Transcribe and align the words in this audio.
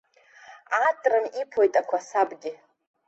Атрым 0.87 1.25
иԥоит 1.41 1.73
ақәасабгьы. 1.81 2.51